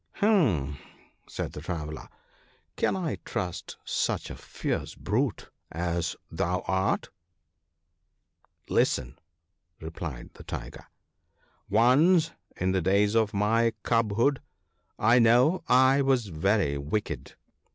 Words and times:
"Hem!" 0.13 0.77
said 1.29 1.51
the 1.51 1.61
Traveller," 1.61 2.07
can 2.75 2.95
I 2.95 3.19
trust 3.23 3.77
such 3.85 4.31
a 4.31 4.35
fierce 4.35 4.95
brute 4.95 5.51
as 5.71 6.15
thou 6.31 6.63
art?"" 6.67 7.11
Listen," 8.67 9.19
replied 9.79 10.31
the 10.33 10.43
Tiger," 10.43 10.87
once, 11.69 12.31
in 12.57 12.71
the 12.71 12.81
days 12.81 13.15
of 13.15 13.31
my 13.31 13.73
cubhood, 13.83 14.39
I 14.97 15.19
know 15.19 15.63
I 15.67 16.01
was 16.01 16.25
very 16.29 16.79
wicked. 16.79 17.35